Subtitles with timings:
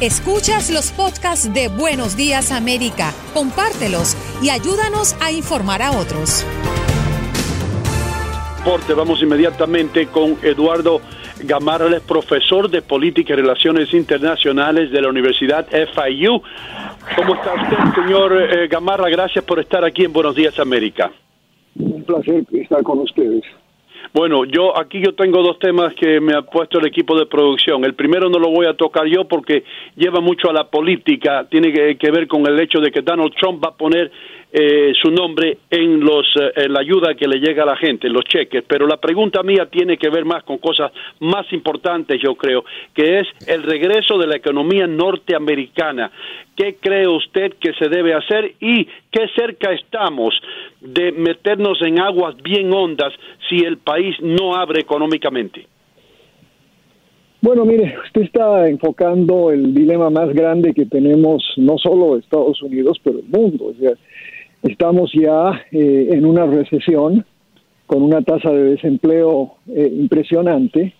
[0.00, 6.46] Escuchas los podcasts de Buenos Días América, compártelos y ayúdanos a informar a otros.
[8.96, 11.00] Vamos inmediatamente con Eduardo
[11.42, 16.42] Gamarra, profesor de Política y Relaciones Internacionales de la Universidad FIU.
[17.16, 19.10] ¿Cómo está usted, señor eh, Gamarra?
[19.10, 21.10] Gracias por estar aquí en Buenos Días América.
[21.74, 23.42] Un placer estar con ustedes.
[24.12, 27.84] Bueno, yo aquí yo tengo dos temas que me ha puesto el equipo de producción.
[27.84, 29.64] El primero no lo voy a tocar yo porque
[29.96, 33.34] lleva mucho a la política, tiene que, que ver con el hecho de que Donald
[33.38, 34.10] Trump va a poner
[34.50, 38.08] eh, su nombre en los eh, en la ayuda que le llega a la gente,
[38.08, 38.64] los cheques.
[38.66, 42.64] Pero la pregunta mía tiene que ver más con cosas más importantes, yo creo,
[42.94, 46.10] que es el regreso de la economía norteamericana.
[46.56, 50.34] ¿Qué cree usted que se debe hacer y qué cerca estamos
[50.80, 53.12] de meternos en aguas bien hondas
[53.48, 55.66] si el país no abre económicamente?
[57.40, 62.98] Bueno, mire, usted está enfocando el dilema más grande que tenemos, no solo Estados Unidos,
[63.04, 63.66] pero el mundo.
[63.66, 63.92] O sea,
[64.62, 67.24] Estamos ya eh, en una recesión
[67.86, 70.94] con una tasa de desempleo eh, impresionante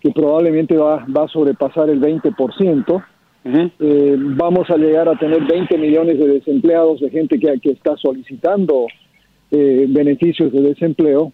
[0.00, 3.04] que probablemente va, va, a sobrepasar el 20%.
[3.44, 7.96] eh, vamos a llegar a tener 20 millones de desempleados, de gente que, que está
[7.96, 8.86] solicitando
[9.50, 11.32] beneficios de desempleo.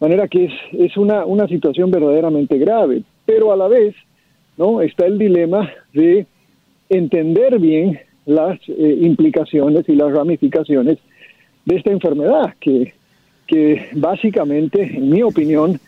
[0.00, 3.02] De manera que es, es una, una situación verdaderamente grave.
[3.26, 3.94] Pero a la vez
[4.56, 6.26] no está el dilema de
[6.88, 10.98] entender bien las eh, implicaciones y las ramificaciones
[11.68, 12.94] de esta enfermedad, que,
[13.46, 15.78] que básicamente, en mi opinión,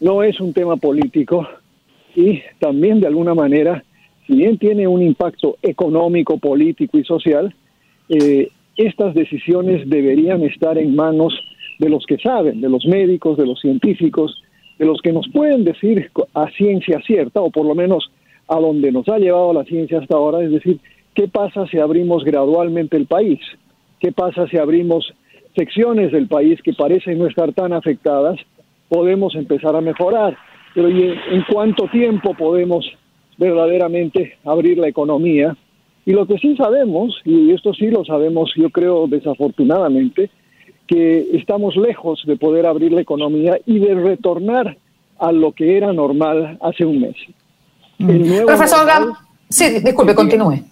[0.00, 1.46] no es un tema político
[2.16, 3.84] y también de alguna manera,
[4.26, 7.54] si bien tiene un impacto económico, político y social,
[8.08, 11.32] eh, estas decisiones deberían estar en manos
[11.78, 14.42] de los que saben, de los médicos, de los científicos,
[14.80, 18.10] de los que nos pueden decir a ciencia cierta, o por lo menos
[18.48, 20.80] a donde nos ha llevado la ciencia hasta ahora, es decir,
[21.14, 23.38] ¿qué pasa si abrimos gradualmente el país?
[24.00, 25.14] ¿Qué pasa si abrimos
[25.56, 28.38] secciones del país que parecen no estar tan afectadas?
[28.88, 30.36] Podemos empezar a mejorar.
[30.74, 32.86] Pero ¿y en cuánto tiempo podemos
[33.38, 35.56] verdaderamente abrir la economía?
[36.06, 40.30] Y lo que sí sabemos, y esto sí lo sabemos yo creo desafortunadamente,
[40.86, 44.76] que estamos lejos de poder abrir la economía y de retornar
[45.18, 47.16] a lo que era normal hace un mes.
[47.98, 48.46] Mm.
[48.46, 49.12] Profesor Gam,
[49.48, 50.64] sí, disculpe, continúe.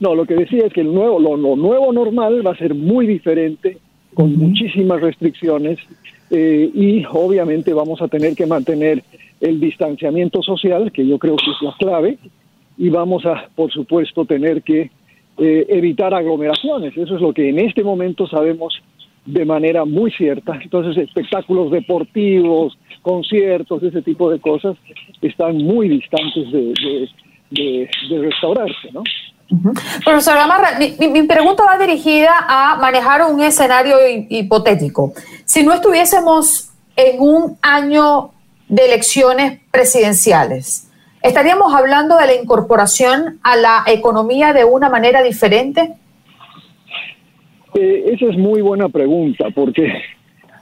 [0.00, 2.74] No, lo que decía es que el nuevo, lo, lo nuevo normal va a ser
[2.74, 3.78] muy diferente,
[4.18, 5.78] con muchísimas restricciones,
[6.28, 9.04] eh, y obviamente vamos a tener que mantener
[9.40, 12.18] el distanciamiento social, que yo creo que es la clave,
[12.76, 14.90] y vamos a, por supuesto, tener que
[15.38, 16.96] eh, evitar aglomeraciones.
[16.96, 18.82] Eso es lo que en este momento sabemos
[19.24, 20.58] de manera muy cierta.
[20.60, 24.76] Entonces, espectáculos deportivos, conciertos, ese tipo de cosas
[25.22, 27.08] están muy distantes de, de,
[27.52, 29.04] de, de restaurarse, ¿no?
[29.50, 30.04] Uh -huh.
[30.04, 30.36] Profesor
[30.78, 33.96] mi, mi, pregunta va dirigida a manejar un escenario
[34.28, 35.14] hipotético.
[35.44, 38.30] Si no estuviésemos en un año
[38.68, 40.90] de elecciones presidenciales,
[41.22, 45.94] ¿estaríamos hablando de la incorporación a la economía de una manera diferente?
[47.74, 49.92] Eh, esa es muy buena pregunta, porque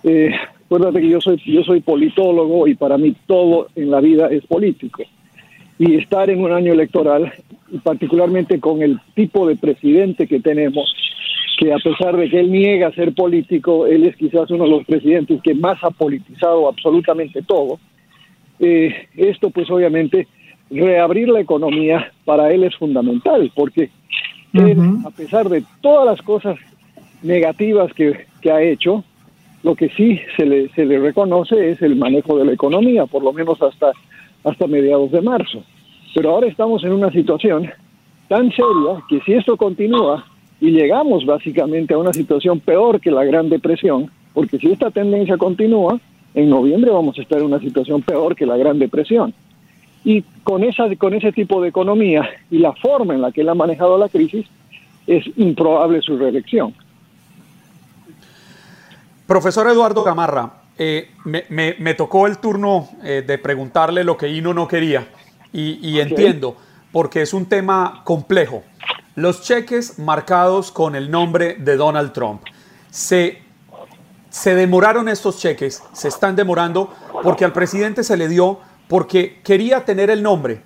[0.05, 0.31] eh,
[0.67, 4.47] acuérdate que yo soy, yo soy politólogo y para mí todo en la vida es
[4.47, 5.03] político.
[5.79, 7.33] Y estar en un año electoral,
[7.71, 10.95] y particularmente con el tipo de presidente que tenemos,
[11.59, 14.85] que a pesar de que él niega ser político, él es quizás uno de los
[14.85, 17.79] presidentes que más ha politizado absolutamente todo.
[18.59, 20.29] Eh, esto pues obviamente
[20.71, 23.91] reabrir la economía para él es fundamental, porque
[24.53, 26.57] él, a pesar de todas las cosas
[27.23, 29.05] negativas que, que, ha hecho,
[29.63, 33.23] lo que sí se le, se le reconoce es el manejo de la economía, por
[33.23, 33.93] lo menos hasta,
[34.47, 35.63] hasta mediados de marzo.
[36.15, 37.71] Pero ahora estamos en una situación
[38.29, 40.25] tan seria que si esto continúa
[40.61, 45.37] y llegamos básicamente a una situación peor que la Gran Depresión, porque si esta tendencia
[45.37, 46.01] continúa,
[46.35, 49.35] en noviembre vamos a estar en una situación peor que la Gran Depresión.
[50.05, 53.49] Y con, esa, con ese tipo de economía y la forma en la que él
[53.49, 54.47] ha manejado la crisis,
[55.07, 56.73] es improbable su reelección.
[59.27, 64.69] Profesor Eduardo Gamarra, eh, me, tocó el turno eh, de preguntarle lo que Ino no
[64.69, 65.09] quería
[65.53, 66.57] y, entiendo,
[66.93, 68.63] porque es un tema complejo.
[69.15, 72.43] Los cheques marcados con el nombre de Donald Trump.
[72.91, 73.39] Se,
[74.29, 79.85] se demoraron estos cheques, se están demorando porque al presidente se le dio porque quería
[79.85, 80.61] tener el nombre.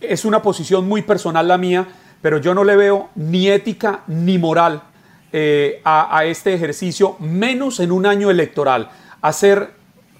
[0.00, 1.86] Es una posición muy personal la mía,
[2.20, 4.82] pero yo no le veo ni ética ni moral
[5.32, 8.90] eh, a, este ejercicio, menos en un año electoral.
[9.22, 9.70] Hacer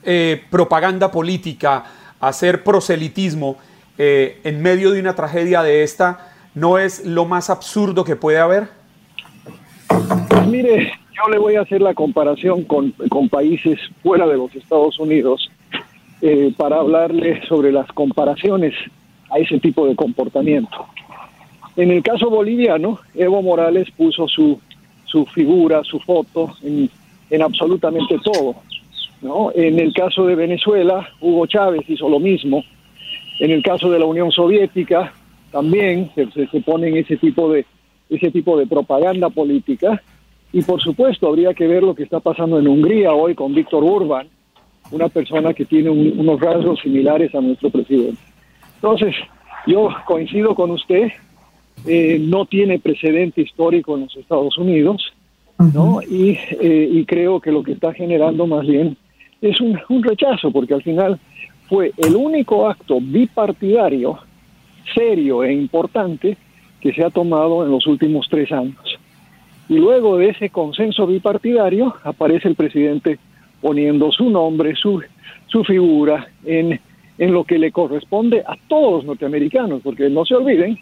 [0.03, 1.85] eh, propaganda política,
[2.21, 3.57] hacer proselitismo
[3.99, 8.39] eh, en medio de una tragedia de esta, ¿no es lo más absurdo que puede
[8.39, 8.69] haber?
[10.49, 14.99] Mire, yo le voy a hacer la comparación con, con países fuera de los Estados
[14.99, 15.51] Unidos
[16.23, 18.75] eh, para hablarle sobre las comparaciones
[19.31, 20.87] a ese tipo de comportamiento.
[21.77, 24.61] En el caso boliviano, Evo Morales puso su,
[25.05, 26.91] su figura, su foto en,
[27.31, 28.57] en absolutamente todo.
[29.23, 29.53] ¿No?
[29.55, 32.65] En el caso de Venezuela, Hugo Chávez hizo lo mismo.
[33.39, 35.13] En el caso de la Unión Soviética,
[35.51, 37.67] también se, se pone en ese tipo de
[38.11, 40.03] ese tipo de propaganda política
[40.53, 43.85] y por supuesto habría que ver lo que está pasando en Hungría hoy con Víctor
[43.85, 44.27] Urban,
[44.91, 48.21] una persona que tiene unos rasgos similares a nuestro presidente.
[48.75, 49.15] Entonces,
[49.67, 51.13] yo coincido con usted,
[51.87, 55.13] eh, no tiene precedente histórico en los Estados Unidos,
[55.73, 56.01] ¿no?
[56.03, 58.97] Y, eh, y, creo que lo que está generando más bien
[59.41, 61.19] es un, rechazo, porque al final
[61.69, 64.19] fue el único acto bipartidario
[64.95, 66.37] serio e importante
[66.81, 68.99] que se ha tomado en los últimos tres años.
[69.69, 73.19] Y luego de ese consenso bipartidario aparece el presidente
[73.61, 75.03] poniendo su nombre, su,
[75.47, 76.81] su figura en
[77.19, 80.79] lo que le corresponde a todos los norteamericanos, porque no se olviden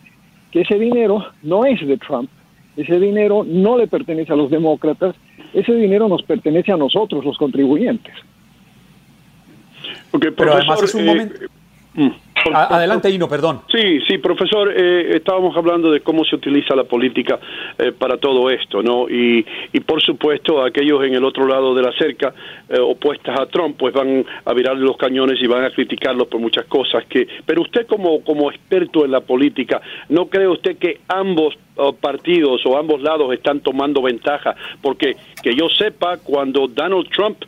[0.51, 2.31] que ese dinero no es de Trump,
[2.77, 5.17] ese dinero no le pertenece a los demócratas,
[5.53, 8.15] ese dinero nos pertenece a nosotros, los contribuyentes.
[10.37, 11.35] Pero además es un momento...
[11.44, 11.49] Eh,
[11.94, 12.29] mm.
[12.55, 13.62] Adelante, Ino, perdón.
[13.70, 17.38] Sí, sí, profesor, eh, estábamos hablando de cómo se utiliza la política
[17.79, 19.08] eh, para todo esto, ¿no?
[19.08, 22.35] Y, y, por supuesto, aquellos en el otro lado de la cerca,
[22.69, 26.40] eh, opuestas a Trump, pues van a virarle los cañones y van a criticarlos por
[26.40, 27.05] muchas cosas.
[27.06, 31.56] que Pero usted, como, como experto en la política, ¿no cree usted que ambos
[32.01, 34.55] partidos o ambos lados están tomando ventaja?
[34.83, 37.45] Porque que yo sepa, cuando Donald Trump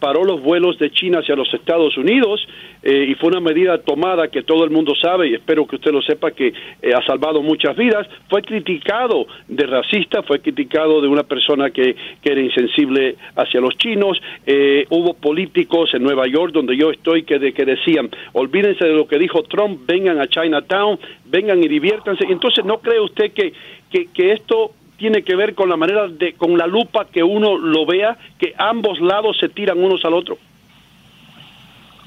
[0.00, 2.44] paró los vuelos de China hacia los Estados Unidos,
[2.82, 6.02] y fue una medida tomada que todo el mundo sabe y espero que usted lo
[6.02, 11.22] sepa que eh, ha salvado muchas vidas, fue criticado de racista, fue criticado de una
[11.22, 16.76] persona que, que era insensible hacia los chinos, eh, hubo políticos en Nueva York donde
[16.76, 20.98] yo estoy que, de, que decían, olvídense de lo que dijo Trump, vengan a Chinatown,
[21.32, 22.24] vengan y diviértanse.
[22.28, 23.52] Entonces, ¿no cree usted que,
[23.90, 27.56] que, que esto tiene que ver con la manera de, con la lupa que uno
[27.58, 30.36] lo vea, que ambos lados se tiran unos al otro?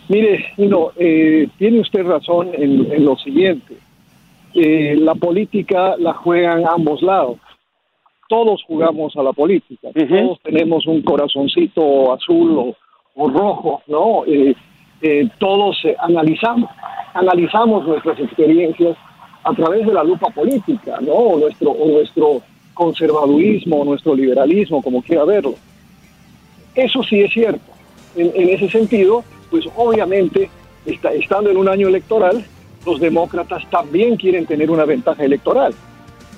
[0.07, 3.75] Mire, no, eh, tiene usted razón en, lo siguiente.
[4.53, 7.37] Eh, la política la juegan ambos lados.
[8.29, 9.89] Todos jugamos a la política.
[9.93, 12.75] Todos tenemos un corazoncito azul
[13.15, 14.23] o, rojo, ¿no?
[14.27, 14.55] Eh,
[15.37, 16.69] todos analizamos,
[17.13, 18.95] analizamos nuestras experiencias
[19.45, 21.13] a través de la lupa política, ¿no?
[21.13, 22.41] O nuestro, o nuestro
[22.73, 25.55] conservadurismo, o nuestro liberalismo, como quiera verlo.
[26.73, 27.71] Eso sí es cierto.
[28.17, 30.49] en ese sentido, pues obviamente,
[30.85, 32.43] estando en un año electoral,
[32.85, 35.73] los demócratas también quieren tener una ventaja electoral.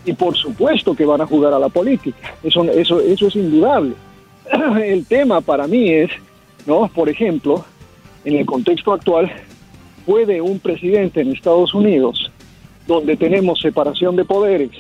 [0.05, 2.17] Y por supuesto que van a jugar a la política.
[2.43, 3.93] Eso, eso, eso es indudable.
[4.83, 6.09] El tema para mí es,
[6.65, 6.87] ¿no?
[6.87, 7.65] Por ejemplo,
[8.23, 9.31] en el contexto actual,
[10.05, 12.26] ¿puede un presidente en Estados Unidos,
[12.87, 14.71] donde tenemos separación de poderes,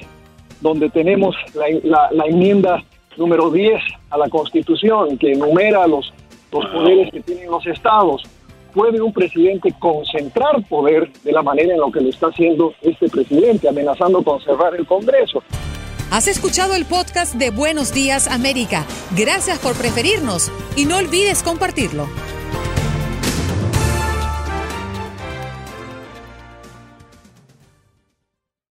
[0.61, 1.35] donde tenemos
[1.83, 2.83] la, la enmienda
[3.17, 6.13] número 10 a la Constitución, que enumera los,
[6.51, 8.23] los poderes que tienen los estados.
[8.73, 13.09] ¿Puede un presidente concentrar poder de la manera en la que lo está haciendo este
[13.09, 15.41] presidente, amenazando con cerrar el Congreso?
[16.11, 18.85] Has escuchado el podcast de Buenos Días América.
[19.17, 22.07] Gracias por preferirnos y no olvides compartirlo.